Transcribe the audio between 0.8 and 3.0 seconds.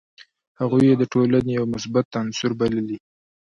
یې د ټولني یو مثبت عنصر بللي.